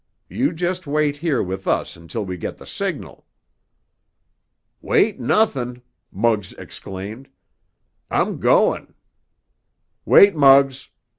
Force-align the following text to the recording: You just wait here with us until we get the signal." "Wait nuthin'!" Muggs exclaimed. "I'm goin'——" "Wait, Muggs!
You 0.29 0.51
just 0.51 0.87
wait 0.87 1.17
here 1.17 1.43
with 1.43 1.67
us 1.67 1.95
until 1.95 2.25
we 2.25 2.35
get 2.35 2.57
the 2.57 2.65
signal." 2.65 3.27
"Wait 4.81 5.19
nuthin'!" 5.19 5.83
Muggs 6.11 6.53
exclaimed. 6.53 7.29
"I'm 8.09 8.39
goin'——" 8.39 8.95
"Wait, 10.03 10.35
Muggs! 10.35 10.89